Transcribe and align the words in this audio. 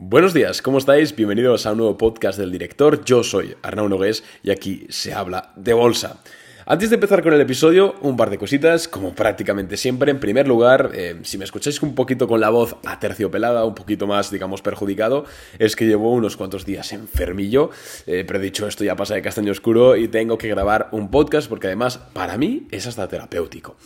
Buenos 0.00 0.32
días, 0.32 0.62
¿cómo 0.62 0.78
estáis? 0.78 1.16
Bienvenidos 1.16 1.66
a 1.66 1.72
un 1.72 1.78
nuevo 1.78 1.98
podcast 1.98 2.38
del 2.38 2.52
director. 2.52 3.04
Yo 3.04 3.24
soy 3.24 3.56
Arnau 3.62 3.88
Nogués 3.88 4.22
y 4.44 4.52
aquí 4.52 4.86
se 4.90 5.12
habla 5.12 5.50
de 5.56 5.72
bolsa. 5.72 6.20
Antes 6.66 6.90
de 6.90 6.94
empezar 6.94 7.20
con 7.20 7.32
el 7.32 7.40
episodio, 7.40 7.96
un 8.02 8.16
par 8.16 8.30
de 8.30 8.38
cositas, 8.38 8.86
como 8.86 9.12
prácticamente 9.12 9.76
siempre. 9.76 10.12
En 10.12 10.20
primer 10.20 10.46
lugar, 10.46 10.92
eh, 10.94 11.18
si 11.24 11.36
me 11.36 11.44
escucháis 11.44 11.82
un 11.82 11.96
poquito 11.96 12.28
con 12.28 12.40
la 12.40 12.50
voz 12.50 12.76
aterciopelada, 12.86 13.64
un 13.64 13.74
poquito 13.74 14.06
más, 14.06 14.30
digamos, 14.30 14.62
perjudicado, 14.62 15.24
es 15.58 15.74
que 15.74 15.86
llevo 15.86 16.12
unos 16.12 16.36
cuantos 16.36 16.64
días 16.64 16.92
enfermillo, 16.92 17.70
eh, 18.06 18.22
pero 18.24 18.38
dicho 18.38 18.68
esto 18.68 18.84
ya 18.84 18.94
pasa 18.94 19.14
de 19.14 19.22
castaño 19.22 19.50
oscuro 19.50 19.96
y 19.96 20.06
tengo 20.06 20.38
que 20.38 20.46
grabar 20.46 20.90
un 20.92 21.10
podcast 21.10 21.48
porque 21.48 21.66
además 21.66 21.98
para 22.12 22.38
mí 22.38 22.68
es 22.70 22.86
hasta 22.86 23.08
terapéutico. 23.08 23.76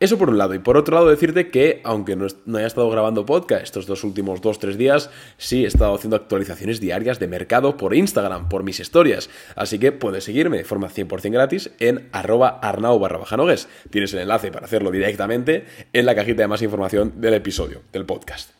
Eso 0.00 0.16
por 0.16 0.30
un 0.30 0.38
lado. 0.38 0.54
Y 0.54 0.58
por 0.58 0.78
otro 0.78 0.94
lado, 0.94 1.10
decirte 1.10 1.50
que, 1.50 1.82
aunque 1.84 2.16
no, 2.16 2.26
haya 2.56 2.66
estado 2.66 2.88
grabando 2.88 3.26
podcast 3.26 3.62
estos 3.62 3.84
dos 3.84 4.02
últimos 4.02 4.40
dos, 4.40 4.58
tres 4.58 4.78
días, 4.78 5.10
sí 5.36 5.64
he 5.64 5.66
estado 5.66 5.94
haciendo 5.94 6.16
actualizaciones 6.16 6.80
diarias 6.80 7.18
de 7.18 7.28
mercado 7.28 7.76
por 7.76 7.94
Instagram, 7.94 8.48
por 8.48 8.62
mis 8.62 8.80
historias. 8.80 9.28
Así 9.56 9.78
que 9.78 9.92
puedes 9.92 10.24
seguirme 10.24 10.56
de 10.56 10.64
forma 10.64 10.88
100% 10.88 11.32
gratis 11.32 11.70
en 11.80 12.08
arroba 12.12 12.48
arnau 12.62 12.98
barra 12.98 13.18
bajanogues. 13.18 13.68
Tienes 13.90 14.14
el 14.14 14.20
enlace 14.20 14.50
para 14.50 14.64
hacerlo 14.64 14.90
directamente 14.90 15.66
en 15.92 16.06
la 16.06 16.14
cajita 16.14 16.42
de 16.42 16.48
más 16.48 16.62
información 16.62 17.20
del 17.20 17.34
episodio, 17.34 17.82
del 17.92 18.06
podcast. 18.06 18.52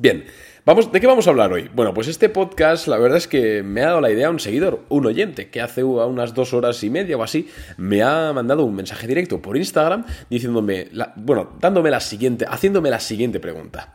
Bien, 0.00 0.24
vamos, 0.64 0.90
¿de 0.90 0.98
qué 0.98 1.06
vamos 1.06 1.26
a 1.26 1.30
hablar 1.30 1.52
hoy? 1.52 1.68
Bueno, 1.74 1.92
pues 1.92 2.08
este 2.08 2.30
podcast, 2.30 2.86
la 2.86 2.96
verdad 2.96 3.18
es 3.18 3.28
que 3.28 3.62
me 3.62 3.82
ha 3.82 3.88
dado 3.88 4.00
la 4.00 4.10
idea 4.10 4.30
un 4.30 4.40
seguidor, 4.40 4.82
un 4.88 5.04
oyente, 5.04 5.50
que 5.50 5.60
hace 5.60 5.84
unas 5.84 6.32
dos 6.32 6.54
horas 6.54 6.82
y 6.82 6.88
media 6.88 7.18
o 7.18 7.22
así, 7.22 7.50
me 7.76 8.02
ha 8.02 8.32
mandado 8.32 8.64
un 8.64 8.74
mensaje 8.74 9.06
directo 9.06 9.42
por 9.42 9.58
Instagram 9.58 10.06
diciéndome, 10.30 10.88
bueno, 11.16 11.54
dándome 11.60 11.90
la 11.90 12.00
siguiente, 12.00 12.46
haciéndome 12.48 12.88
la 12.88 12.98
siguiente 12.98 13.40
pregunta. 13.40 13.94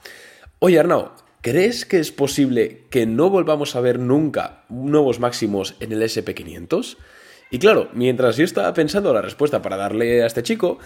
Oye, 0.60 0.78
Arnau, 0.78 1.14
¿crees 1.42 1.88
que 1.88 1.98
es 1.98 2.12
posible 2.12 2.84
que 2.92 3.08
no 3.08 3.32
volvamos 3.32 3.76
a 3.76 3.82
ver 3.82 3.98
nunca 3.98 4.64
nuevos 4.70 5.20
máximos 5.20 5.76
en 5.80 5.92
el 5.92 6.04
SP500? 6.04 6.98
Y 7.50 7.58
claro, 7.58 7.90
mientras 7.94 8.38
yo 8.38 8.44
estaba 8.44 8.74
pensando 8.76 9.12
la 9.12 9.24
respuesta 9.24 9.64
para 9.64 9.78
darle 9.78 10.22
a 10.22 10.28
este 10.28 10.44
chico, 10.44 10.78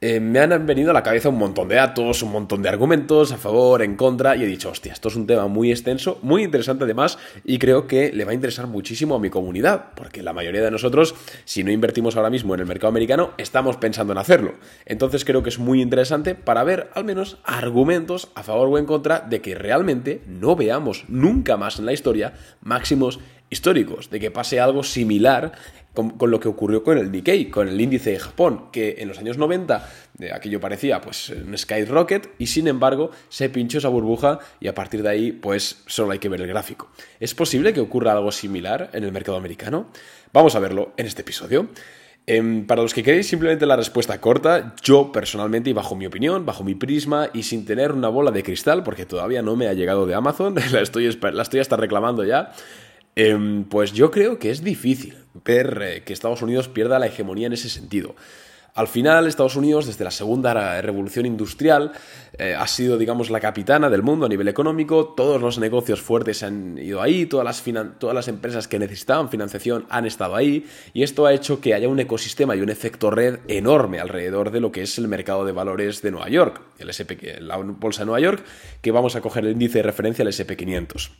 eh, 0.00 0.20
me 0.20 0.38
han 0.38 0.66
venido 0.66 0.90
a 0.90 0.92
la 0.92 1.02
cabeza 1.02 1.30
un 1.30 1.38
montón 1.38 1.68
de 1.68 1.76
datos, 1.76 2.22
un 2.22 2.32
montón 2.32 2.60
de 2.60 2.68
argumentos 2.68 3.32
a 3.32 3.38
favor, 3.38 3.80
en 3.82 3.96
contra, 3.96 4.36
y 4.36 4.42
he 4.42 4.46
dicho, 4.46 4.68
hostia, 4.70 4.92
esto 4.92 5.08
es 5.08 5.16
un 5.16 5.26
tema 5.26 5.46
muy 5.46 5.70
extenso, 5.70 6.18
muy 6.20 6.42
interesante 6.42 6.84
además, 6.84 7.18
y 7.44 7.58
creo 7.58 7.86
que 7.86 8.12
le 8.12 8.24
va 8.24 8.32
a 8.32 8.34
interesar 8.34 8.66
muchísimo 8.66 9.14
a 9.14 9.18
mi 9.18 9.30
comunidad, 9.30 9.92
porque 9.94 10.22
la 10.22 10.32
mayoría 10.32 10.62
de 10.62 10.70
nosotros, 10.70 11.14
si 11.44 11.64
no 11.64 11.70
invertimos 11.70 12.16
ahora 12.16 12.28
mismo 12.28 12.54
en 12.54 12.60
el 12.60 12.66
mercado 12.66 12.88
americano, 12.88 13.32
estamos 13.38 13.76
pensando 13.76 14.12
en 14.12 14.18
hacerlo. 14.18 14.54
Entonces 14.84 15.24
creo 15.24 15.42
que 15.42 15.48
es 15.48 15.58
muy 15.58 15.80
interesante 15.80 16.34
para 16.34 16.64
ver 16.64 16.90
al 16.94 17.04
menos 17.04 17.38
argumentos 17.44 18.28
a 18.34 18.42
favor 18.42 18.68
o 18.68 18.78
en 18.78 18.86
contra 18.86 19.20
de 19.20 19.40
que 19.40 19.54
realmente 19.54 20.20
no 20.26 20.54
veamos 20.56 21.04
nunca 21.08 21.56
más 21.56 21.78
en 21.78 21.86
la 21.86 21.92
historia 21.92 22.34
máximos 22.60 23.20
históricos, 23.50 24.10
de 24.10 24.20
que 24.20 24.30
pase 24.30 24.60
algo 24.60 24.82
similar 24.82 25.52
con, 25.94 26.30
lo 26.30 26.40
que 26.40 26.48
ocurrió 26.48 26.82
con 26.82 26.98
el 26.98 27.12
Nikkei, 27.12 27.50
con 27.50 27.68
el 27.68 27.80
índice 27.80 28.10
de 28.10 28.18
Japón, 28.18 28.66
que 28.72 28.96
en 28.98 29.08
los 29.08 29.18
años 29.18 29.38
90 29.38 29.88
eh, 30.18 30.32
aquello 30.32 30.60
parecía 30.60 31.00
pues 31.00 31.30
un 31.30 31.56
skyrocket 31.56 32.30
y 32.38 32.48
sin 32.48 32.66
embargo 32.66 33.10
se 33.28 33.48
pinchó 33.48 33.78
esa 33.78 33.88
burbuja 33.88 34.40
y 34.58 34.66
a 34.66 34.74
partir 34.74 35.02
de 35.02 35.08
ahí 35.10 35.32
pues 35.32 35.82
solo 35.86 36.10
hay 36.10 36.18
que 36.18 36.28
ver 36.28 36.40
el 36.40 36.48
gráfico. 36.48 36.90
¿Es 37.20 37.34
posible 37.34 37.72
que 37.72 37.80
ocurra 37.80 38.12
algo 38.12 38.32
similar 38.32 38.90
en 38.92 39.04
el 39.04 39.12
mercado 39.12 39.38
americano? 39.38 39.86
Vamos 40.32 40.56
a 40.56 40.58
verlo 40.58 40.92
en 40.96 41.06
este 41.06 41.22
episodio. 41.22 41.68
Em, 42.26 42.66
para 42.66 42.80
los 42.80 42.94
que 42.94 43.02
queréis 43.02 43.28
simplemente 43.28 43.66
la 43.66 43.76
respuesta 43.76 44.18
corta, 44.18 44.74
yo 44.82 45.12
personalmente 45.12 45.68
y 45.68 45.74
bajo 45.74 45.94
mi 45.94 46.06
opinión, 46.06 46.46
bajo 46.46 46.64
mi 46.64 46.74
prisma 46.74 47.28
y 47.34 47.42
sin 47.42 47.66
tener 47.66 47.92
una 47.92 48.08
bola 48.08 48.30
de 48.30 48.42
cristal, 48.42 48.82
porque 48.82 49.04
todavía 49.04 49.42
no 49.42 49.56
me 49.56 49.68
ha 49.68 49.74
llegado 49.74 50.06
de 50.06 50.14
Amazon, 50.14 50.54
la 50.72 50.80
estoy, 50.80 51.12
la 51.20 51.42
estoy 51.42 51.60
hasta 51.60 51.76
reclamando 51.76 52.24
ya, 52.24 52.52
Em, 53.16 53.64
pues 53.64 53.92
yo 53.92 54.10
creo 54.10 54.38
que 54.38 54.50
es 54.50 54.64
difícil 54.64 55.16
ver 55.44 55.80
eh, 55.82 56.02
que 56.04 56.12
Estados 56.12 56.42
Unidos 56.42 56.68
pierda 56.68 56.98
la 56.98 57.06
hegemonía 57.06 57.46
en 57.46 57.52
ese 57.52 57.68
sentido. 57.68 58.14
Al 58.74 58.88
final, 58.88 59.28
Estados 59.28 59.54
Unidos, 59.54 59.86
desde 59.86 60.02
la 60.02 60.10
segunda 60.10 60.82
revolución 60.82 61.26
industrial, 61.26 61.92
eh, 62.36 62.56
ha 62.58 62.66
sido, 62.66 62.98
digamos, 62.98 63.30
la 63.30 63.38
capitana 63.38 63.88
del 63.88 64.02
mundo 64.02 64.26
a 64.26 64.28
nivel 64.28 64.48
económico. 64.48 65.14
Todos 65.16 65.40
los 65.40 65.60
negocios 65.60 66.00
fuertes 66.00 66.42
han 66.42 66.76
ido 66.78 67.00
ahí, 67.00 67.26
todas 67.26 67.44
las, 67.44 67.62
todas 68.00 68.16
las 68.16 68.26
empresas 68.26 68.66
que 68.66 68.80
necesitaban 68.80 69.30
financiación 69.30 69.86
han 69.90 70.06
estado 70.06 70.34
ahí, 70.34 70.66
y 70.92 71.04
esto 71.04 71.24
ha 71.24 71.32
hecho 71.32 71.60
que 71.60 71.72
haya 71.72 71.88
un 71.88 72.00
ecosistema 72.00 72.56
y 72.56 72.62
un 72.62 72.68
efecto 72.68 73.12
red 73.12 73.38
enorme 73.46 74.00
alrededor 74.00 74.50
de 74.50 74.58
lo 74.58 74.72
que 74.72 74.82
es 74.82 74.98
el 74.98 75.06
mercado 75.06 75.44
de 75.44 75.52
valores 75.52 76.02
de 76.02 76.10
Nueva 76.10 76.28
York, 76.28 76.60
el 76.80 76.90
SP, 76.90 77.14
la 77.42 77.58
bolsa 77.58 78.02
de 78.02 78.06
Nueva 78.06 78.18
York, 78.18 78.44
que 78.82 78.90
vamos 78.90 79.14
a 79.14 79.20
coger 79.20 79.44
el 79.44 79.52
índice 79.52 79.78
de 79.78 79.82
referencia, 79.84 80.24
el 80.24 80.30
SP500. 80.30 81.12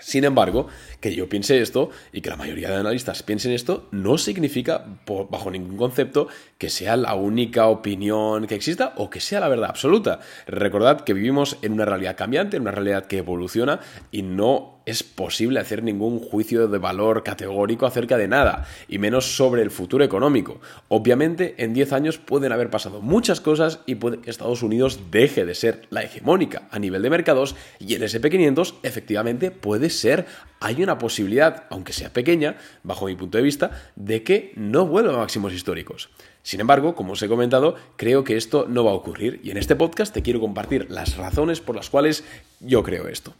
Sin 0.00 0.24
embargo, 0.24 0.68
que 1.00 1.14
yo 1.14 1.28
piense 1.28 1.60
esto 1.60 1.90
y 2.12 2.20
que 2.20 2.30
la 2.30 2.36
mayoría 2.36 2.68
de 2.70 2.76
analistas 2.76 3.22
piensen 3.22 3.52
esto 3.52 3.88
no 3.90 4.18
significa, 4.18 4.84
bajo 5.06 5.50
ningún 5.50 5.76
concepto, 5.76 6.28
que 6.58 6.70
sea 6.70 6.96
la 6.96 7.14
única 7.14 7.66
opinión 7.66 8.46
que 8.46 8.54
exista 8.54 8.94
o 8.96 9.10
que 9.10 9.20
sea 9.20 9.40
la 9.40 9.48
verdad 9.48 9.70
absoluta. 9.70 10.20
Recordad 10.46 11.02
que 11.02 11.14
vivimos 11.14 11.58
en 11.62 11.72
una 11.72 11.84
realidad 11.84 12.16
cambiante, 12.16 12.56
en 12.56 12.62
una 12.62 12.72
realidad 12.72 13.06
que 13.06 13.18
evoluciona 13.18 13.80
y 14.10 14.22
no 14.22 14.79
es 14.90 15.02
posible 15.02 15.60
hacer 15.60 15.82
ningún 15.82 16.18
juicio 16.18 16.68
de 16.68 16.78
valor 16.78 17.22
categórico 17.22 17.86
acerca 17.86 18.18
de 18.18 18.28
nada, 18.28 18.66
y 18.88 18.98
menos 18.98 19.36
sobre 19.36 19.62
el 19.62 19.70
futuro 19.70 20.04
económico. 20.04 20.60
Obviamente, 20.88 21.54
en 21.58 21.72
10 21.72 21.92
años 21.92 22.18
pueden 22.18 22.52
haber 22.52 22.70
pasado 22.70 23.00
muchas 23.00 23.40
cosas 23.40 23.80
y 23.86 23.94
puede 23.94 24.18
que 24.18 24.30
Estados 24.30 24.62
Unidos 24.62 25.00
deje 25.10 25.44
de 25.44 25.54
ser 25.54 25.86
la 25.90 26.02
hegemónica 26.02 26.68
a 26.70 26.78
nivel 26.78 27.02
de 27.02 27.10
mercados 27.10 27.56
y 27.78 27.94
el 27.94 28.02
SP500 28.02 28.74
efectivamente 28.82 29.50
puede 29.50 29.90
ser, 29.90 30.26
hay 30.60 30.82
una 30.82 30.98
posibilidad, 30.98 31.64
aunque 31.70 31.92
sea 31.92 32.12
pequeña, 32.12 32.56
bajo 32.82 33.06
mi 33.06 33.14
punto 33.14 33.38
de 33.38 33.44
vista, 33.44 33.70
de 33.96 34.22
que 34.22 34.52
no 34.56 34.86
vuelva 34.86 35.14
a 35.14 35.18
máximos 35.18 35.52
históricos. 35.52 36.10
Sin 36.42 36.60
embargo, 36.60 36.94
como 36.94 37.12
os 37.12 37.22
he 37.22 37.28
comentado, 37.28 37.76
creo 37.96 38.24
que 38.24 38.36
esto 38.36 38.66
no 38.68 38.84
va 38.84 38.92
a 38.92 38.94
ocurrir 38.94 39.40
y 39.44 39.50
en 39.50 39.58
este 39.58 39.76
podcast 39.76 40.12
te 40.12 40.22
quiero 40.22 40.40
compartir 40.40 40.90
las 40.90 41.16
razones 41.16 41.60
por 41.60 41.76
las 41.76 41.90
cuales 41.90 42.24
yo 42.60 42.82
creo 42.82 43.08
esto. 43.08 43.34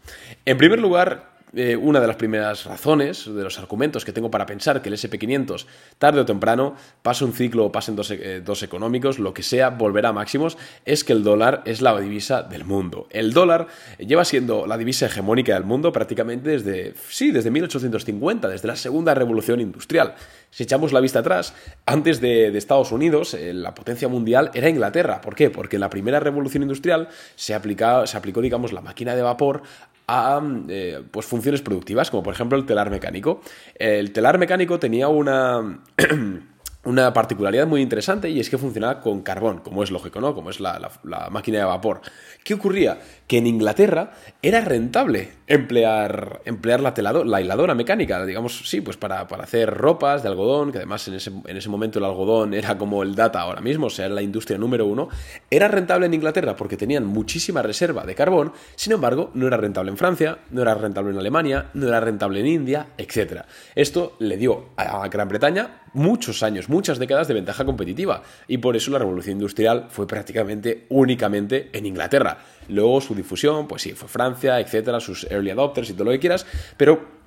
En 0.45 0.59
primer 0.59 0.81
lugar, 0.81 1.40
eh, 1.55 1.77
una 1.77 2.01
de 2.01 2.07
las 2.07 2.17
primeras 2.17 2.65
razones, 2.65 3.25
de 3.27 3.43
los 3.43 3.59
argumentos 3.59 4.05
que 4.05 4.13
tengo 4.13 4.31
para 4.31 4.47
pensar 4.47 4.83
que 4.83 4.89
el 4.89 4.95
SP500 4.95 5.67
tarde 5.99 6.21
o 6.21 6.25
temprano, 6.25 6.77
pase 7.03 7.25
un 7.25 7.33
ciclo 7.33 7.67
o 7.67 7.73
pasen 7.73 7.97
dos, 7.97 8.11
eh, 8.11 8.41
dos, 8.45 8.63
económicos, 8.63 9.19
lo 9.19 9.35
que 9.35 9.43
sea, 9.43 9.71
volverá 9.71 10.11
a 10.11 10.13
máximos, 10.13 10.57
es 10.85 11.03
que 11.05 11.13
el 11.13 11.25
dólar 11.25 11.63
es 11.65 11.83
la 11.83 11.99
divisa 11.99 12.43
del 12.43 12.65
mundo. 12.65 13.09
El 13.11 13.33
dólar 13.33 13.67
lleva 13.99 14.25
siendo 14.25 14.67
la 14.67 14.79
divisa 14.79 15.07
hegemónica 15.07 15.55
del 15.55 15.65
mundo 15.65 15.93
prácticamente 15.93 16.51
desde, 16.51 16.95
sí, 17.09 17.31
desde 17.33 17.51
1850, 17.51 18.49
desde 18.49 18.69
la 18.69 18.77
segunda 18.77 19.15
revolución 19.15 19.61
industrial. 19.61 20.15
Si 20.51 20.65
echamos 20.65 20.93
la 20.93 21.01
vista 21.01 21.21
atrás, 21.21 21.55
antes 21.87 22.21
de, 22.21 22.57
Estados 22.57 22.93
Unidos, 22.93 23.35
eh, 23.35 23.55
la 23.55 23.75
potencia 23.75 24.09
mundial 24.09 24.51
era 24.55 24.69
Inglaterra. 24.69 25.21
¿Por 25.21 25.35
qué? 25.35 25.51
Porque 25.51 25.77
en 25.77 25.81
la 25.81 25.91
primera 25.91 26.21
revolución 26.21 26.63
industrial 26.63 27.09
se, 27.37 27.55
se 27.55 28.17
aplicó, 28.17 28.41
digamos, 28.41 28.73
la 28.73 28.81
máquina 28.81 29.15
de 29.15 29.23
vapor 29.23 29.63
a 30.11 30.43
eh, 30.69 31.03
pues 31.11 31.27
funciones 31.27 31.63
productivas, 31.63 32.11
como 32.11 32.23
por 32.23 32.35
ejemplo 32.35 32.59
el 32.59 32.67
telar 32.67 32.91
mecánico. 32.91 33.41
El 33.75 34.13
telar 34.13 34.39
mecánico 34.39 34.79
tenía 34.79 35.09
una 35.09 35.81
una 36.83 37.13
particularidad 37.13 37.67
muy 37.67 37.83
interesante 37.83 38.31
y 38.31 38.41
es 38.41 38.49
que 38.49 38.57
funcionaba 38.57 39.01
con 39.01 39.21
carbón, 39.21 39.59
como 39.59 39.83
es 39.83 39.91
lógico, 39.91 40.21
¿no? 40.21 40.35
Como 40.35 40.49
es 40.49 40.61
la, 40.61 40.91
máquina 41.31 41.59
de 41.59 41.65
vapor. 41.65 42.01
¿Qué 42.43 42.55
ocurría? 42.55 42.99
Que 43.27 43.37
en 43.37 43.47
Inglaterra 43.47 44.13
era 44.41 44.63
rentable 44.63 45.33
emplear, 45.47 46.41
emplear 46.47 46.81
la, 46.81 46.95
telado, 46.95 47.23
la 47.25 47.43
hiladora 47.43 47.75
mecánica, 47.75 48.25
digamos, 48.25 48.63
sí, 48.65 48.81
pues 48.81 48.97
para, 48.97 49.21
hacer 49.21 49.75
ropas 49.75 50.23
de 50.23 50.31
algodón, 50.31 50.73
que 50.73 50.79
además 50.79 51.07
en 51.09 51.15
ese, 51.15 51.31
en 51.45 51.57
ese, 51.57 51.69
momento 51.69 51.99
el 51.99 52.07
algodón 52.07 52.55
era 52.55 52.79
como 52.79 53.03
el 53.03 53.15
data 53.15 53.41
ahora 53.41 53.61
mismo, 53.61 53.87
o 53.87 53.91
sea, 53.91 54.07
era 54.07 54.15
la 54.15 54.23
industria 54.23 54.57
número 54.57 54.87
uno. 54.87 55.09
Era 55.51 55.69
rentable 55.69 56.07
en 56.07 56.15
Inglaterra 56.15 56.57
porque 56.57 56.79
tenían 56.79 57.05
muchísima 57.05 57.61
reserva 57.61 58.05
de 58.05 58.15
carbón, 58.15 58.55
sin 58.75 58.95
embargo, 58.95 59.31
no 59.35 59.47
era 59.47 59.59
rentable 59.59 59.91
en 59.91 59.99
Francia, 59.99 60.39
no 60.51 60.63
era 60.63 60.75
rentable 60.75 61.11
en 61.11 61.19
Alemania, 61.19 61.71
no 61.75 61.89
era 61.89 62.01
rentable 62.01 62.41
en 62.41 62.47
India, 62.47 62.87
etc. 62.97 63.43
Esto 63.75 64.17
le 64.19 64.39
dio 64.39 64.71
a 64.77 65.07
Gran 65.09 65.29
Bretaña 65.29 65.81
muchos 65.93 66.43
años, 66.43 66.69
muchas 66.69 66.99
décadas 66.99 67.29
de 67.29 67.35
ventaja 67.35 67.65
competitiva 67.65 68.23
y 68.49 68.59
por 68.59 68.77
eso 68.77 68.91
la 68.91 68.99
revolución 68.99 69.37
industrial 69.37 69.87
fue 69.91 70.07
prácticamente 70.07 70.87
únicamente 70.89 71.71
en 71.73 71.87
Inglaterra. 71.87 72.39
Luego 72.69 73.01
su 73.01 73.15
difusión, 73.15 73.67
pues 73.67 73.83
sí, 73.83 73.93
fue 73.93 74.09
Francia, 74.09 74.61
etcétera, 74.61 75.01
sus 75.01 75.25
early 75.31 75.51
adopters 75.51 75.91
y 75.91 75.93
todo 75.95 76.05
lo 76.05 76.11
que 76.13 76.21
quieras, 76.21 76.47
pero 76.77 77.21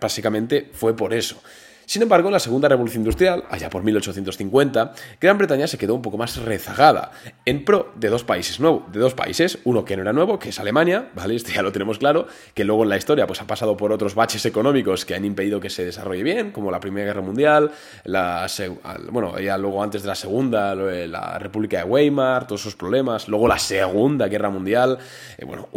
básicamente 0.00 0.70
fue 0.72 0.94
por 0.94 1.14
eso. 1.14 1.40
Sin 1.92 2.00
embargo, 2.00 2.28
en 2.28 2.32
la 2.32 2.40
segunda 2.40 2.70
revolución 2.70 3.02
industrial, 3.02 3.44
allá 3.50 3.68
por 3.68 3.82
1850, 3.82 4.94
Gran 5.20 5.36
Bretaña 5.36 5.66
se 5.66 5.76
quedó 5.76 5.94
un 5.94 6.00
poco 6.00 6.16
más 6.16 6.38
rezagada 6.38 7.10
en 7.44 7.66
pro 7.66 7.92
de 7.96 8.08
dos 8.08 8.24
países 8.24 8.60
nuevos, 8.60 8.90
de 8.90 8.98
dos 8.98 9.12
países, 9.12 9.58
uno 9.64 9.84
que 9.84 9.94
no 9.94 10.00
era 10.00 10.14
nuevo, 10.14 10.38
que 10.38 10.48
es 10.48 10.58
Alemania, 10.58 11.10
¿vale? 11.14 11.36
Este 11.36 11.52
ya 11.52 11.60
lo 11.60 11.70
tenemos 11.70 11.98
claro, 11.98 12.28
que 12.54 12.64
luego 12.64 12.84
en 12.84 12.88
la 12.88 12.96
historia 12.96 13.26
pues 13.26 13.42
ha 13.42 13.46
pasado 13.46 13.76
por 13.76 13.92
otros 13.92 14.14
baches 14.14 14.46
económicos 14.46 15.04
que 15.04 15.14
han 15.14 15.26
impedido 15.26 15.60
que 15.60 15.68
se 15.68 15.84
desarrolle 15.84 16.22
bien, 16.22 16.50
como 16.50 16.70
la 16.70 16.80
Primera 16.80 17.08
Guerra 17.08 17.20
Mundial, 17.20 17.70
bueno, 19.10 19.38
ya 19.38 19.58
luego 19.58 19.82
antes 19.82 20.00
de 20.00 20.08
la 20.08 20.14
Segunda, 20.14 20.74
la 20.74 21.38
República 21.38 21.76
de 21.76 21.84
Weimar, 21.84 22.46
todos 22.46 22.62
esos 22.62 22.74
problemas, 22.74 23.28
luego 23.28 23.48
la 23.48 23.58
Segunda 23.58 24.28
Guerra 24.28 24.48
Mundial, 24.48 24.96
eh, 25.36 25.44
bueno, 25.44 25.68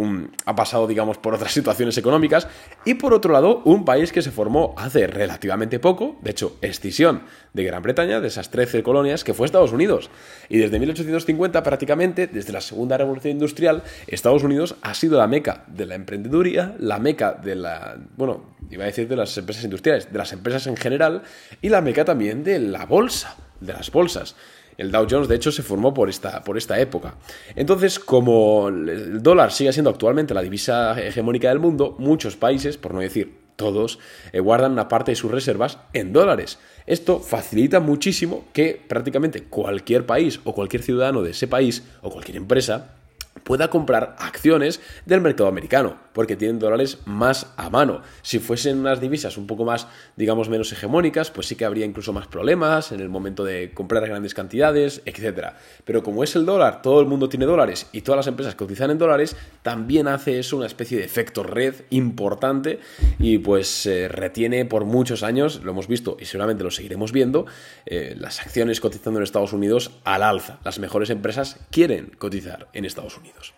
ha 0.45 0.55
pasado 0.55 0.87
digamos 0.87 1.17
por 1.17 1.33
otras 1.33 1.51
situaciones 1.51 1.97
económicas 1.97 2.47
y 2.85 2.93
por 2.93 3.13
otro 3.13 3.33
lado, 3.33 3.63
un 3.65 3.83
país 3.83 4.13
que 4.13 4.21
se 4.21 4.31
formó 4.31 4.75
hace 4.77 5.07
relativamente 5.07 5.77
poco, 5.79 6.04
de 6.21 6.31
hecho, 6.31 6.57
escisión 6.61 7.23
de 7.53 7.63
Gran 7.63 7.81
Bretaña, 7.81 8.19
de 8.19 8.27
esas 8.27 8.51
13 8.51 8.83
colonias, 8.83 9.23
que 9.23 9.33
fue 9.33 9.45
Estados 9.45 9.71
Unidos. 9.71 10.09
Y 10.49 10.57
desde 10.57 10.79
1850 10.79 11.63
prácticamente, 11.63 12.27
desde 12.27 12.53
la 12.53 12.61
Segunda 12.61 12.97
Revolución 12.97 13.31
Industrial, 13.31 13.83
Estados 14.07 14.43
Unidos 14.43 14.75
ha 14.81 14.93
sido 14.93 15.17
la 15.17 15.27
meca 15.27 15.63
de 15.67 15.85
la 15.85 15.95
emprendeduría, 15.95 16.75
la 16.79 16.99
meca 16.99 17.33
de 17.33 17.55
la, 17.55 17.97
bueno, 18.17 18.55
iba 18.69 18.83
a 18.83 18.87
decir 18.87 19.07
de 19.07 19.15
las 19.15 19.37
empresas 19.37 19.63
industriales, 19.63 20.11
de 20.11 20.17
las 20.17 20.33
empresas 20.33 20.67
en 20.67 20.77
general, 20.77 21.23
y 21.61 21.69
la 21.69 21.81
meca 21.81 22.05
también 22.05 22.43
de 22.43 22.59
la 22.59 22.85
bolsa, 22.85 23.35
de 23.59 23.73
las 23.73 23.91
bolsas. 23.91 24.35
El 24.77 24.91
Dow 24.91 25.07
Jones, 25.09 25.27
de 25.27 25.35
hecho, 25.35 25.51
se 25.51 25.63
formó 25.63 25.93
por 25.93 26.09
esta, 26.09 26.43
por 26.43 26.57
esta 26.57 26.79
época. 26.79 27.15
Entonces, 27.55 27.99
como 27.99 28.69
el 28.69 29.21
dólar 29.21 29.51
sigue 29.51 29.73
siendo 29.73 29.89
actualmente 29.89 30.33
la 30.33 30.41
divisa 30.41 30.99
hegemónica 31.01 31.49
del 31.49 31.59
mundo, 31.59 31.95
muchos 31.97 32.35
países, 32.35 32.77
por 32.77 32.93
no 32.93 32.99
decir 32.99 33.45
todos, 33.55 33.99
eh, 34.33 34.39
guardan 34.39 34.73
una 34.73 34.87
parte 34.87 35.11
de 35.11 35.15
sus 35.15 35.31
reservas 35.31 35.77
en 35.93 36.13
dólares. 36.13 36.59
Esto 36.85 37.19
facilita 37.19 37.79
muchísimo 37.79 38.45
que 38.53 38.81
prácticamente 38.87 39.43
cualquier 39.43 40.05
país 40.05 40.39
o 40.43 40.53
cualquier 40.53 40.83
ciudadano 40.83 41.21
de 41.21 41.31
ese 41.31 41.47
país 41.47 41.83
o 42.01 42.09
cualquier 42.09 42.37
empresa 42.37 42.95
pueda 43.43 43.69
comprar 43.69 44.15
acciones 44.19 44.81
del 45.05 45.21
mercado 45.21 45.49
americano, 45.49 45.97
porque 46.15 46.37
tienen 46.37 46.59
dólares 46.59 46.99
más 47.05 47.53
a 47.57 47.69
mano. 47.69 48.01
Si 48.21 48.39
fuesen 48.39 48.79
unas 48.79 49.01
divisas 49.01 49.37
un 49.37 49.47
poco 49.47 49.65
más, 49.65 49.87
digamos, 50.15 50.47
menos 50.47 50.71
hegemónicas, 50.71 51.29
pues 51.29 51.45
sí 51.45 51.57
que 51.57 51.65
habría 51.65 51.85
incluso 51.85 52.13
más 52.13 52.25
problemas 52.27 52.93
en 52.93 53.01
el 53.01 53.09
momento 53.09 53.43
de 53.43 53.73
comprar 53.73 54.07
grandes 54.07 54.33
cantidades, 54.33 55.01
etc. 55.05 55.49
Pero 55.83 56.03
como 56.03 56.23
es 56.23 56.37
el 56.37 56.45
dólar, 56.45 56.81
todo 56.81 57.01
el 57.01 57.05
mundo 57.05 57.27
tiene 57.27 57.45
dólares 57.45 57.87
y 57.91 58.01
todas 58.01 58.15
las 58.15 58.27
empresas 58.27 58.55
cotizan 58.55 58.91
en 58.91 58.97
dólares, 58.97 59.35
también 59.61 60.07
hace 60.07 60.39
eso 60.39 60.55
una 60.55 60.67
especie 60.67 60.97
de 60.97 61.03
efecto 61.03 61.43
red 61.43 61.75
importante 61.89 62.79
y 63.19 63.39
pues 63.39 63.85
retiene 64.07 64.63
por 64.63 64.85
muchos 64.85 65.21
años, 65.21 65.61
lo 65.65 65.71
hemos 65.71 65.89
visto 65.89 66.15
y 66.17 66.25
seguramente 66.25 66.63
lo 66.63 66.71
seguiremos 66.71 67.11
viendo, 67.11 67.45
eh, 67.85 68.15
las 68.17 68.39
acciones 68.39 68.79
cotizando 68.79 69.19
en 69.19 69.25
Estados 69.25 69.51
Unidos 69.51 69.91
al 70.05 70.23
alza. 70.23 70.59
Las 70.63 70.79
mejores 70.79 71.09
empresas 71.09 71.59
quieren 71.71 72.11
cotizar 72.17 72.69
en 72.71 72.85
Estados 72.85 73.17
Unidos. 73.17 73.53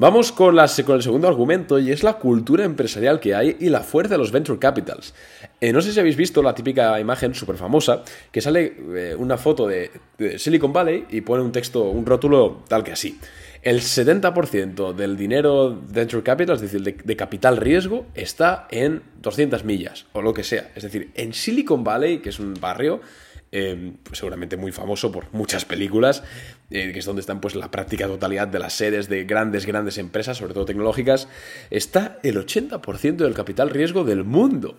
Vamos 0.00 0.30
con, 0.30 0.56
el 0.56 0.68
segundo 0.68 1.26
argumento 1.26 1.80
y 1.80 1.90
es 1.90 2.04
la 2.04 2.20
cultura 2.20 2.64
empresarial 2.64 3.18
que 3.18 3.34
hay 3.34 3.56
y 3.58 3.68
la 3.68 3.80
fuerza 3.80 4.14
de 4.14 4.18
los 4.18 4.30
venture 4.30 4.56
capitals. 4.56 5.12
Eh, 5.60 5.72
no 5.72 5.82
sé 5.82 5.92
si 5.92 5.98
habéis 5.98 6.14
visto 6.14 6.40
la 6.40 6.54
típica 6.54 7.00
imagen 7.00 7.34
súper 7.34 7.56
famosa 7.56 8.04
que 8.30 8.40
sale 8.40 8.76
eh, 8.94 9.16
una 9.18 9.36
foto 9.36 9.66
de, 9.66 9.90
Silicon 10.38 10.72
Valley 10.72 11.06
y 11.10 11.22
pone 11.22 11.42
un 11.42 11.50
texto, 11.50 11.82
un 11.90 12.06
rótulo 12.06 12.62
tal 12.68 12.84
que 12.84 12.92
así. 12.92 13.18
El 13.60 13.80
70% 13.80 14.94
del 14.94 15.16
dinero 15.16 15.76
venture 15.88 16.22
capital, 16.22 16.54
es 16.54 16.62
decir, 16.62 16.80
de, 16.80 16.92
de, 16.92 17.16
capital 17.16 17.56
riesgo, 17.56 18.06
está 18.14 18.68
en 18.70 19.02
200 19.20 19.64
millas 19.64 20.06
o 20.12 20.22
lo 20.22 20.32
que 20.32 20.44
sea. 20.44 20.70
Es 20.76 20.84
decir, 20.84 21.10
en 21.16 21.32
Silicon 21.32 21.82
Valley, 21.82 22.18
que 22.18 22.28
es 22.28 22.38
un 22.38 22.54
barrio, 22.54 23.00
pues 23.50 24.18
seguramente 24.18 24.56
muy 24.56 24.70
famoso 24.72 25.10
por 25.10 25.32
muchas 25.32 25.64
películas, 25.64 26.22
eh, 26.70 26.92
que 26.92 26.98
es 26.98 27.04
donde 27.06 27.20
están 27.20 27.40
pues 27.40 27.54
la 27.54 27.70
práctica 27.70 28.06
totalidad 28.06 28.48
de 28.48 28.58
las 28.58 28.74
sedes 28.74 29.08
de 29.08 29.24
grandes, 29.24 29.64
grandes 29.64 29.96
empresas, 29.98 30.36
sobre 30.36 30.54
todo 30.54 30.66
tecnológicas, 30.66 31.28
está 31.70 32.18
el 32.22 32.36
80% 32.36 33.16
del 33.16 33.34
capital 33.34 33.70
riesgo 33.70 34.04
del 34.04 34.24
mundo. 34.24 34.76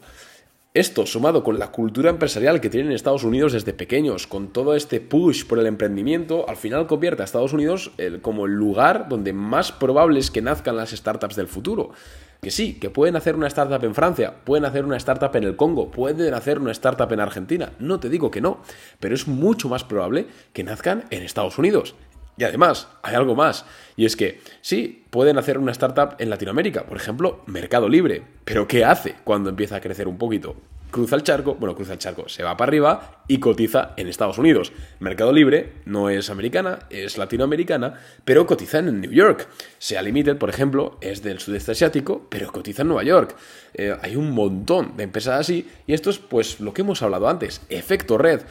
Esto, 0.76 1.08
sumado 1.08 1.44
con 1.44 1.58
la 1.58 1.72
cultura 1.72 2.12
empresarial 2.12 2.62
que 2.62 2.70
tienen 2.70 2.92
Estados 2.92 3.24
Unidos 3.24 3.54
desde 3.54 3.74
pequeños, 3.74 4.28
con 4.28 4.54
todo 4.54 4.76
este 4.76 5.02
push 5.02 5.46
por 5.46 5.58
el 5.58 5.66
emprendimiento, 5.66 6.48
al 6.48 6.58
final 6.58 6.86
convierte 6.86 7.24
a 7.24 7.26
Estados 7.26 7.54
Unidos 7.54 7.92
como 8.22 8.46
el 8.46 8.52
lugar 8.52 9.10
donde 9.10 9.34
más 9.34 9.72
probable 9.72 10.20
es 10.20 10.30
que 10.30 10.44
nazcan 10.44 10.78
las 10.78 10.92
startups 10.92 11.36
del 11.36 11.48
futuro. 11.48 11.92
Que 12.42 12.52
sí, 12.52 12.76
que 12.76 12.90
pueden 12.90 13.18
hacer 13.18 13.36
una 13.36 13.48
startup 13.48 13.84
en 13.84 13.94
Francia, 13.94 14.34
pueden 14.46 14.64
hacer 14.64 14.86
una 14.86 14.96
startup 14.96 15.36
en 15.36 15.44
el 15.44 15.58
Congo, 15.58 15.92
pueden 15.92 16.34
hacer 16.34 16.60
una 16.60 16.72
startup 16.72 17.12
en 17.12 17.20
Argentina. 17.20 17.74
No 17.80 18.00
te 18.00 18.10
digo 18.10 18.32
que 18.32 18.40
no, 18.40 18.62
pero 19.00 19.14
es 19.14 19.28
mucho 19.28 19.68
más 19.68 19.84
probable 19.84 20.28
que 20.54 20.64
nazcan 20.64 21.04
en 21.10 21.24
Estados 21.24 21.58
Unidos. 21.58 21.96
Y 22.38 22.46
además, 22.46 22.88
hay 23.04 23.16
algo 23.16 23.36
más, 23.36 23.66
y 23.98 24.06
es 24.06 24.16
que 24.16 24.40
sí, 24.62 25.04
pueden 25.10 25.38
hacer 25.38 25.58
una 25.58 25.74
startup 25.74 26.16
en 26.20 26.30
Latinoamérica, 26.30 26.86
por 26.86 26.96
ejemplo, 26.96 27.44
Mercado 27.48 27.90
Libre, 27.90 28.24
pero 28.46 28.66
¿qué 28.66 28.86
hace 28.86 29.16
cuando 29.26 29.50
empieza 29.50 29.76
a 29.76 29.82
crecer 29.82 30.08
un 30.08 30.18
poquito? 30.18 30.56
Cruza 30.92 31.16
el 31.16 31.24
charco, 31.24 31.56
bueno, 31.56 31.76
cruza 31.76 31.94
el 31.94 32.00
charco, 32.00 32.28
se 32.28 32.44
va 32.44 32.58
para 32.58 32.70
arriba 32.70 33.24
y 33.28 33.40
cotiza 33.40 33.94
en 33.98 34.08
Estados 34.08 34.38
Unidos. 34.38 34.72
Mercado 35.00 35.32
Libre 35.32 35.74
no 35.86 36.10
es 36.10 36.30
americana, 36.30 36.80
es 36.90 37.18
latinoamericana, 37.18 37.94
pero 38.26 38.46
cotiza 38.46 38.80
en 38.80 39.02
New 39.02 39.12
York. 39.12 39.48
Sea 39.78 40.02
Limited, 40.02 40.38
por 40.38 40.50
ejemplo, 40.50 40.98
es 41.02 41.22
del 41.22 41.40
sudeste 41.40 41.72
asiático, 41.72 42.28
pero 42.30 42.52
cotiza 42.52 42.82
en 42.82 42.90
Nueva 42.90 43.04
York. 43.04 43.36
Eh, 43.74 43.96
hay 44.02 44.16
un 44.16 44.32
montón 44.32 44.98
de 44.98 45.04
empresas 45.04 45.40
así 45.40 45.70
y 45.86 45.94
esto 45.94 46.10
es 46.10 46.20
pues 46.20 46.60
lo 46.60 46.74
que 46.74 46.82
hemos 46.82 47.02
hablado 47.02 47.30
antes, 47.30 47.62
efecto 47.70 48.18
red 48.18 48.42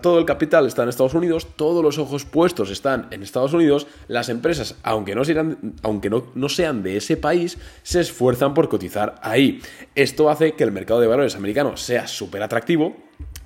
todo 0.00 0.18
el 0.18 0.24
capital 0.24 0.66
está 0.66 0.82
en 0.82 0.88
Estados 0.88 1.14
Unidos, 1.14 1.48
todos 1.56 1.82
los 1.82 1.98
ojos 1.98 2.24
puestos 2.24 2.70
están 2.70 3.08
en 3.10 3.22
Estados 3.22 3.52
Unidos, 3.52 3.86
las 4.08 4.28
empresas, 4.28 4.76
aunque 4.82 5.14
no, 5.14 6.48
sean, 6.48 6.82
de 6.82 6.96
ese 6.96 7.16
país, 7.16 7.58
se 7.82 8.00
esfuerzan 8.00 8.54
por 8.54 8.68
cotizar 8.68 9.16
ahí. 9.22 9.60
Esto 9.94 10.30
hace 10.30 10.52
que 10.52 10.64
el 10.64 10.72
mercado 10.72 11.00
de 11.00 11.06
valores 11.08 11.34
americano 11.34 11.76
sea 11.76 12.06
súper 12.06 12.42
atractivo 12.42 12.96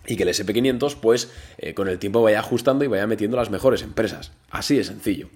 y 0.07 0.17
que 0.17 0.23
el 0.23 0.29
SP500, 0.29 0.97
pues, 1.01 1.33
eh, 1.59 1.75
con 1.75 1.89
el 1.89 1.99
tiempo 1.99 2.23
vaya 2.23 2.41
ajustando 2.41 2.85
y 2.85 2.89
vaya 2.89 3.07
metiendo 3.07 3.37
las 3.37 3.51
mejores 3.51 3.83
empresas. 3.83 4.33
Así 4.51 4.77
de 4.77 4.85
sencillo. 4.85 5.29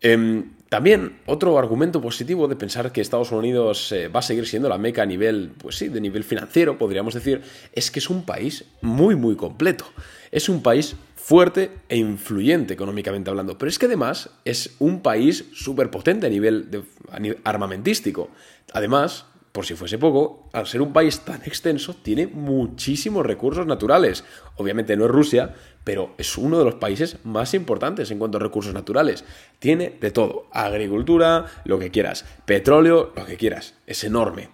Em, 0.00 0.52
también 0.68 1.20
otro 1.26 1.56
argumento 1.58 2.00
positivo 2.00 2.48
de 2.48 2.56
pensar 2.56 2.90
que 2.90 3.00
Estados 3.00 3.30
Unidos 3.30 3.92
eh, 3.92 4.08
va 4.08 4.18
a 4.18 4.22
seguir 4.22 4.46
siendo 4.46 4.68
la 4.68 4.76
meca 4.76 5.02
a 5.02 5.06
nivel, 5.06 5.52
pues 5.56 5.76
sí, 5.76 5.88
de 5.88 6.00
nivel 6.00 6.24
financiero, 6.24 6.78
podríamos 6.78 7.14
decir, 7.14 7.42
es 7.72 7.90
que 7.90 8.00
es 8.00 8.10
un 8.10 8.24
país 8.24 8.64
muy, 8.80 9.14
muy 9.14 9.36
completo. 9.36 9.84
Es 10.32 10.48
un 10.48 10.62
país 10.62 10.96
fuerte 11.14 11.70
e 11.88 11.96
influyente 11.96 12.74
económicamente 12.74 13.30
hablando, 13.30 13.56
pero 13.56 13.68
es 13.68 13.78
que 13.78 13.86
además 13.86 14.30
es 14.44 14.74
un 14.80 15.00
país 15.00 15.44
súper 15.54 15.90
potente 15.90 16.26
a 16.26 16.30
nivel, 16.30 16.70
de, 16.70 16.82
a 17.10 17.20
nivel 17.20 17.38
armamentístico. 17.44 18.30
Además, 18.72 19.26
por 19.54 19.64
si 19.64 19.76
fuese 19.76 19.98
poco, 19.98 20.50
al 20.52 20.66
ser 20.66 20.82
un 20.82 20.92
país 20.92 21.20
tan 21.20 21.40
extenso, 21.42 21.94
tiene 21.94 22.26
muchísimos 22.26 23.24
recursos 23.24 23.64
naturales. 23.64 24.24
Obviamente 24.56 24.96
no 24.96 25.04
es 25.04 25.12
Rusia, 25.12 25.54
pero 25.84 26.14
es 26.18 26.36
uno 26.36 26.58
de 26.58 26.64
los 26.64 26.74
países 26.74 27.18
más 27.24 27.54
importantes 27.54 28.10
en 28.10 28.18
cuanto 28.18 28.38
a 28.38 28.40
recursos 28.40 28.74
naturales. 28.74 29.24
Tiene 29.58 29.96
de 30.00 30.10
todo, 30.10 30.48
agricultura, 30.50 31.46
lo 31.64 31.78
que 31.78 31.90
quieras, 31.90 32.24
petróleo, 32.46 33.12
lo 33.14 33.26
que 33.26 33.36
quieras. 33.36 33.74
Es 33.86 34.02
enorme. 34.02 34.48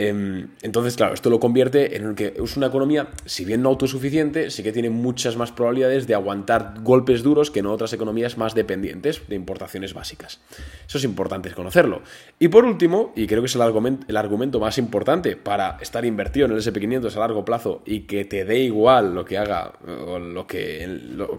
Em, 0.00 0.50
entonces, 0.62 0.96
claro, 0.96 1.12
esto 1.12 1.28
lo 1.28 1.40
convierte 1.40 1.96
en 1.96 2.14
que 2.14 2.34
es 2.40 2.56
una 2.56 2.68
economía, 2.68 3.08
si 3.24 3.44
bien 3.44 3.62
no 3.62 3.68
autosuficiente, 3.70 4.48
sí 4.50 4.62
que 4.62 4.70
tiene 4.70 4.90
muchas 4.90 5.36
más 5.36 5.50
probabilidades 5.50 6.06
de 6.06 6.14
aguantar 6.14 6.74
golpes 6.82 7.24
duros 7.24 7.50
que 7.50 7.58
en 7.58 7.66
otras 7.66 7.92
economías 7.92 8.38
más 8.38 8.54
dependientes 8.54 9.22
de 9.26 9.34
importaciones 9.34 9.94
básicas. 9.94 10.38
Eso 10.86 10.98
es 10.98 11.04
importante 11.04 11.50
conocerlo. 11.50 12.02
Y 12.38 12.46
por 12.46 12.64
último, 12.64 13.12
y 13.16 13.26
creo 13.26 13.42
que 13.42 13.46
es 13.46 13.56
el 13.56 13.62
argumento, 13.62 14.06
el 14.08 14.16
argumento 14.16 14.60
más 14.60 14.78
importante 14.78 15.34
para 15.34 15.78
estar 15.80 16.04
invertido 16.04 16.46
en 16.46 16.52
el 16.52 16.58
SP500 16.58 17.16
a 17.16 17.18
largo 17.18 17.44
plazo 17.44 17.82
y 17.84 18.02
que 18.02 18.24
te 18.24 18.44
dé 18.44 18.60
igual 18.60 19.16
lo 19.16 19.24
que 19.24 19.36
haga 19.36 19.72
o 20.06 20.20
lo 20.20 20.46
que, 20.46 20.86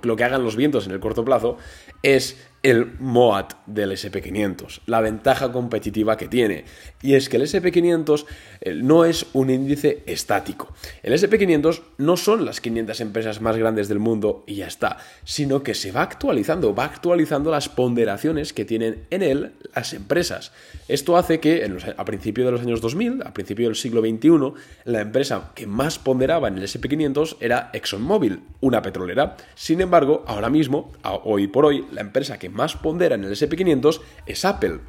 lo 0.04 0.16
que 0.18 0.24
hagan 0.26 0.44
los 0.44 0.58
vientos 0.58 0.86
en 0.86 0.92
el 0.92 1.00
corto 1.00 1.24
plazo, 1.24 1.58
es 2.04 2.49
el 2.62 2.94
MOAT 3.00 3.54
del 3.66 3.92
SP500, 3.92 4.82
la 4.86 5.00
ventaja 5.00 5.52
competitiva 5.52 6.18
que 6.18 6.28
tiene. 6.28 6.66
Y 7.02 7.14
es 7.14 7.30
que 7.30 7.38
el 7.38 7.44
SP500 7.44 8.26
eh, 8.62 8.74
no 8.76 9.06
es 9.06 9.28
un 9.34 9.50
índice 9.50 10.04
estático. 10.06 10.74
El 11.02 11.14
SP500 11.14 11.82
no 11.98 12.18
son 12.18 12.46
las 12.46 12.60
500 12.60 13.00
empresas 13.02 13.40
más 13.42 13.56
grandes 13.56 13.88
del 13.88 14.00
mundo 14.00 14.44
y 14.46 14.56
ya 14.56 14.68
está, 14.68 14.98
sino 15.24 15.64
que 15.64 15.74
se 15.74 15.92
va 15.92 16.02
actualizando, 16.02 16.76
va 16.76 16.86
actualizando 16.86 17.52
las 17.52 17.70
ponderaciones 17.70 18.52
que 18.52 18.66
tienen 18.66 19.06
en 19.10 19.24
él 19.24 19.54
las 19.74 19.94
empresas. 19.94 20.52
Esto 20.88 21.16
hace 21.16 21.40
que 21.40 21.70
a 21.96 22.06
principios 22.06 22.46
de 22.46 22.52
los 22.52 22.62
años 22.62 22.82
2000, 22.82 23.24
a 23.24 23.34
principio 23.34 23.68
del 23.68 23.76
siglo 23.76 24.02
XXI, 24.02 24.54
la 24.86 25.02
empresa 25.02 25.52
que 25.56 25.68
más 25.68 26.00
ponderaba 26.00 26.48
en 26.50 26.58
el 26.58 26.64
SP500 26.64 27.38
era 27.40 27.70
ExxonMobil, 27.74 28.42
una 28.60 28.82
petrolera. 28.82 29.38
Sin 29.56 29.80
embargo, 29.80 30.24
ahora 30.28 30.50
mismo, 30.50 30.92
hoy 31.24 31.48
por 31.48 31.66
hoy, 31.66 31.86
la 31.92 32.02
empresa 32.02 32.38
que 32.38 32.49
más 32.50 32.76
pondera 32.76 33.16
en 33.16 33.24
el 33.24 33.32
SP500 33.32 34.02
es 34.26 34.46
Apple. 34.46 34.80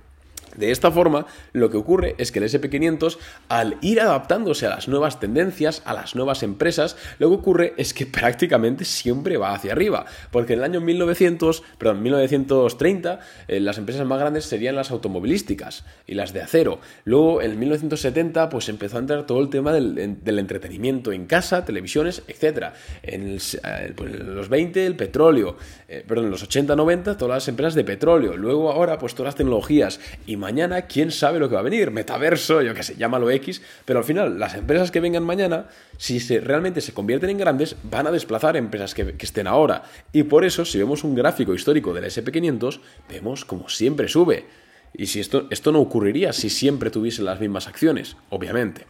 De 0.56 0.70
esta 0.70 0.90
forma, 0.90 1.26
lo 1.52 1.70
que 1.70 1.76
ocurre 1.76 2.14
es 2.18 2.32
que 2.32 2.38
el 2.38 2.46
SP500, 2.46 3.18
al 3.48 3.76
ir 3.80 4.00
adaptándose 4.00 4.66
a 4.66 4.70
las 4.70 4.88
nuevas 4.88 5.20
tendencias, 5.20 5.82
a 5.84 5.94
las 5.94 6.14
nuevas 6.14 6.42
empresas, 6.42 6.96
lo 7.18 7.28
que 7.28 7.36
ocurre 7.36 7.74
es 7.76 7.94
que 7.94 8.06
prácticamente 8.20 8.84
siempre 8.84 9.36
va 9.36 9.54
hacia 9.54 9.72
arriba. 9.72 10.06
Porque 10.30 10.54
en 10.54 10.60
el 10.60 10.64
año 10.64 10.80
1900, 10.80 11.62
perdón, 11.78 12.02
1930, 12.02 13.20
eh, 13.48 13.60
las 13.60 13.78
empresas 13.78 14.06
más 14.06 14.18
grandes 14.18 14.44
serían 14.44 14.74
las 14.74 14.90
automovilísticas 14.90 15.84
y 16.06 16.14
las 16.14 16.32
de 16.32 16.42
acero. 16.42 16.80
Luego, 17.04 17.42
en 17.42 17.58
1970, 17.58 18.48
pues 18.48 18.68
empezó 18.68 18.96
a 18.96 19.00
entrar 19.00 19.26
todo 19.26 19.40
el 19.40 19.50
tema 19.50 19.72
del, 19.72 19.98
entretenimiento 20.24 21.12
en 21.12 21.26
casa, 21.26 21.64
televisiones, 21.64 22.22
etc. 22.28 22.72
En, 23.02 23.36
eh, 23.36 23.92
pues, 23.94 24.18
los 24.18 24.48
20, 24.48 24.86
el 24.86 24.96
petróleo. 24.96 25.56
Eh, 25.88 26.04
perdón, 26.06 26.26
en 26.26 26.30
los 26.30 26.42
80, 26.42 26.74
90, 26.76 27.16
todas 27.16 27.34
las 27.34 27.48
empresas 27.48 27.74
de 27.74 27.84
petróleo. 27.84 28.36
Luego, 28.36 28.70
ahora, 28.70 28.98
pues 28.98 29.14
todas 29.14 29.28
las 29.28 29.36
tecnologías. 29.36 30.00
Y 30.26 30.36
mañana, 30.40 30.82
quién 30.82 31.12
sabe 31.12 31.38
lo 31.38 31.48
que 31.48 31.54
va 31.54 31.60
a 31.60 31.64
venir, 31.64 31.92
metaverso, 31.92 32.62
yo 32.62 32.74
qué 32.74 32.82
sé, 32.82 32.96
llámalo 32.96 33.30
X, 33.30 33.62
pero 33.84 34.00
al 34.00 34.04
final 34.04 34.38
las 34.38 34.54
empresas 34.54 34.90
que 34.90 34.98
vengan 34.98 35.22
mañana, 35.22 35.68
si 35.96 36.18
se, 36.18 36.40
realmente 36.40 36.80
se 36.80 36.92
convierten 36.92 37.30
en 37.30 37.38
grandes, 37.38 37.76
van 37.84 38.08
a 38.08 38.10
desplazar 38.10 38.56
empresas 38.56 38.94
que, 38.94 39.14
que 39.14 39.26
estén 39.26 39.46
ahora. 39.46 39.84
Y 40.12 40.24
por 40.24 40.44
eso, 40.44 40.64
si 40.64 40.78
vemos 40.78 41.04
un 41.04 41.14
gráfico 41.14 41.54
histórico 41.54 41.94
del 41.94 42.04
SP500, 42.04 42.80
vemos 43.08 43.44
como 43.44 43.68
siempre 43.68 44.08
sube. 44.08 44.46
Y 44.92 45.06
si 45.06 45.20
esto, 45.20 45.46
esto 45.50 45.70
no 45.70 45.80
ocurriría 45.80 46.32
si 46.32 46.50
siempre 46.50 46.90
tuviesen 46.90 47.24
las 47.24 47.40
mismas 47.40 47.68
acciones, 47.68 48.16
obviamente. 48.28 48.86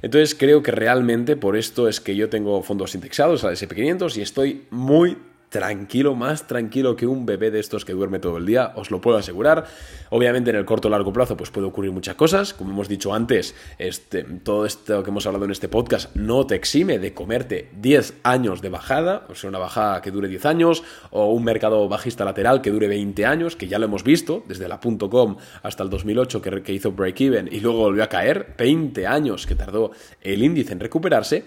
Entonces 0.00 0.34
creo 0.34 0.62
que 0.62 0.70
realmente 0.70 1.36
por 1.36 1.56
esto 1.56 1.88
es 1.88 2.00
que 2.00 2.16
yo 2.16 2.30
tengo 2.30 2.62
fondos 2.62 2.94
indexados 2.94 3.44
al 3.44 3.54
SP500 3.54 4.16
y 4.16 4.22
estoy 4.22 4.66
muy 4.70 5.18
tranquilo, 5.52 6.16
más 6.16 6.46
tranquilo 6.46 6.96
que 6.96 7.06
un 7.06 7.26
bebé 7.26 7.50
de 7.50 7.60
estos 7.60 7.84
que 7.84 7.92
duerme 7.92 8.18
todo 8.18 8.38
el 8.38 8.46
día, 8.46 8.72
os 8.74 8.90
lo 8.90 9.02
puedo 9.02 9.18
asegurar. 9.18 9.66
Obviamente 10.08 10.50
en 10.50 10.56
el 10.56 10.64
corto 10.64 10.88
o 10.88 10.90
largo 10.90 11.12
plazo 11.12 11.36
pues 11.36 11.50
puede 11.50 11.66
ocurrir 11.66 11.92
muchas 11.92 12.14
cosas, 12.14 12.54
como 12.54 12.70
hemos 12.70 12.88
dicho 12.88 13.12
antes, 13.12 13.54
este, 13.78 14.24
todo 14.24 14.64
esto 14.64 15.02
que 15.02 15.10
hemos 15.10 15.26
hablado 15.26 15.44
en 15.44 15.50
este 15.50 15.68
podcast 15.68 16.16
no 16.16 16.46
te 16.46 16.54
exime 16.54 16.98
de 16.98 17.12
comerte 17.12 17.68
10 17.80 18.14
años 18.22 18.62
de 18.62 18.70
bajada, 18.70 19.26
o 19.28 19.34
sea, 19.34 19.50
una 19.50 19.58
bajada 19.58 20.00
que 20.00 20.10
dure 20.10 20.26
10 20.26 20.46
años, 20.46 20.84
o 21.10 21.30
un 21.32 21.44
mercado 21.44 21.86
bajista 21.86 22.24
lateral 22.24 22.62
que 22.62 22.70
dure 22.70 22.88
20 22.88 23.26
años, 23.26 23.54
que 23.54 23.68
ya 23.68 23.78
lo 23.78 23.84
hemos 23.84 24.04
visto, 24.04 24.42
desde 24.48 24.68
la 24.68 24.80
.com 24.80 25.36
hasta 25.62 25.82
el 25.82 25.90
2008 25.90 26.40
que, 26.40 26.72
hizo 26.72 26.92
break-even 26.92 27.48
y 27.52 27.60
luego 27.60 27.80
volvió 27.80 28.02
a 28.04 28.08
caer, 28.08 28.54
20 28.56 29.06
años 29.06 29.46
que 29.46 29.54
tardó 29.54 29.92
el 30.22 30.42
índice 30.42 30.72
en 30.72 30.80
recuperarse, 30.80 31.44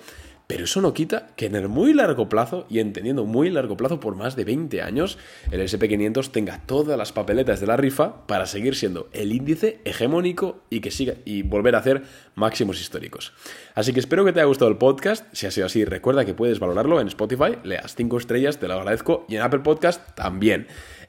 pero 0.47 0.65
eso 0.65 0.81
no 0.81 0.93
quita 0.93 1.27
que 1.35 1.47
en 1.47 1.55
el 1.55 1.67
muy 1.67 1.93
largo 1.93 2.29
plazo, 2.29 2.65
y 2.69 2.79
entendiendo 2.79 3.25
muy 3.25 3.49
largo 3.49 3.77
plazo 3.77 3.99
por 3.99 4.15
más 4.15 4.35
de 4.35 4.45
20 4.45 4.81
años, 4.81 5.17
el 5.51 5.61
SP500 5.61 6.31
tenga 6.31 6.61
todas 6.65 6.97
las 6.97 7.11
papeletas 7.11 7.59
de 7.59 7.67
la 7.67 7.77
rifa 7.77 8.27
para 8.27 8.45
seguir 8.45 8.75
siendo 8.75 9.09
el 9.11 9.33
índice 9.33 9.79
hegemónico 9.85 10.61
y 10.69 10.81
que 10.81 10.91
siga 10.91 11.15
y 11.25 11.41
volver 11.41 11.75
a 11.75 11.79
hacer 11.79 12.03
máximos 12.35 12.79
históricos. 12.79 13.33
Así 13.73 13.93
que 13.93 13.99
espero 13.99 14.25
que 14.25 14.33
te 14.33 14.39
haya 14.39 14.47
gustado 14.47 14.69
el 14.69 14.77
podcast. 14.77 15.25
Si 15.33 15.47
ha 15.47 15.51
sido 15.51 15.65
así, 15.65 15.85
recuerda 15.85 16.25
que 16.25 16.33
puedes 16.33 16.59
valorarlo 16.59 17.01
en 17.01 17.07
Spotify, 17.07 17.57
leas 17.63 17.95
5 17.95 18.17
estrellas, 18.17 18.59
te 18.59 18.67
lo 18.67 18.75
agradezco, 18.75 19.25
y 19.27 19.35
en 19.35 19.41
Apple 19.41 19.59
Podcast 19.59 20.15
también. 20.15 20.67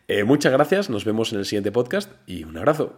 Eh, 0.09 0.25
muchas 0.25 0.53
gracias, 0.53 0.89
nos 0.89 1.05
vemos 1.05 1.33
en 1.33 1.41
el 1.41 1.45
siguiente 1.45 1.73
podcast 1.73 2.13
y 2.27 2.45
un 2.45 2.57
abrazo. 2.57 2.97